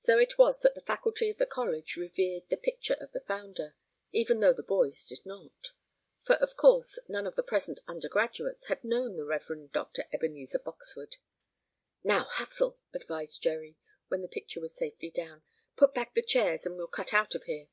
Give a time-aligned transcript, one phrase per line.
[0.00, 3.72] So it was that the faculty of the college revered the picture of the founder,
[4.10, 5.70] even though the boys did not.
[6.24, 9.70] For, of course, none of the present undergraduates had known the Rev.
[9.72, 10.06] Dr.
[10.12, 11.18] Ebenezer Boxwood.
[12.02, 13.76] "Now hustle!" advised Jerry,
[14.08, 15.44] when the picture was safely down.
[15.76, 17.68] "Put back the chairs, and we'll cut out of here."